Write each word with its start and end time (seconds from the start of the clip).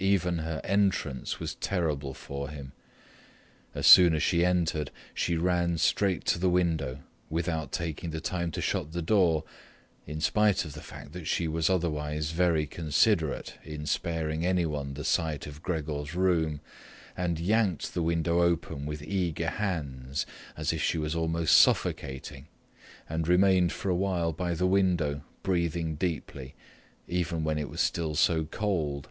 Even 0.00 0.38
her 0.38 0.60
entrance 0.64 1.38
was 1.40 1.54
terrible 1.54 2.12
for 2.14 2.50
him. 2.50 2.72
As 3.74 3.86
soon 3.86 4.12
as 4.14 4.22
she 4.24 4.44
entered, 4.44 4.90
she 5.14 5.36
ran 5.38 5.78
straight 5.78 6.26
to 6.26 6.38
the 6.38 6.50
window, 6.50 6.98
without 7.30 7.70
taking 7.72 8.10
the 8.10 8.20
time 8.20 8.50
to 8.50 8.60
shut 8.60 8.92
the 8.92 9.00
door, 9.00 9.44
in 10.04 10.20
spite 10.20 10.64
of 10.66 10.74
the 10.74 10.82
fact 10.82 11.12
that 11.12 11.26
she 11.26 11.46
was 11.48 11.70
otherwise 11.70 12.32
very 12.32 12.66
considerate 12.66 13.54
in 13.62 13.86
sparing 13.86 14.44
anyone 14.44 14.92
the 14.92 15.04
sight 15.04 15.46
of 15.46 15.62
Gregor's 15.62 16.14
room, 16.14 16.60
and 17.16 17.38
yanked 17.40 17.94
the 17.94 18.02
window 18.02 18.42
open 18.42 18.84
with 18.86 19.00
eager 19.00 19.48
hands, 19.48 20.26
as 20.56 20.70
if 20.72 20.82
she 20.82 20.98
was 20.98 21.14
almost 21.14 21.56
suffocating, 21.56 22.48
and 23.08 23.26
remained 23.28 23.72
for 23.72 23.88
a 23.90 23.96
while 23.96 24.32
by 24.32 24.52
the 24.54 24.66
window 24.66 25.22
breathing 25.44 25.94
deeply, 25.94 26.54
even 27.08 27.42
when 27.44 27.58
it 27.58 27.70
was 27.70 27.80
still 27.80 28.14
so 28.16 28.44
cold. 28.44 29.08